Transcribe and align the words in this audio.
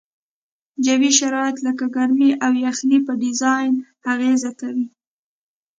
جوي 0.85 1.09
شرایط 1.19 1.57
لکه 1.67 1.85
ګرمي 1.95 2.29
او 2.45 2.51
یخنۍ 2.65 2.99
په 3.07 3.13
ډیزاین 3.21 3.73
اغیزه 4.13 4.51
کوي 4.59 4.85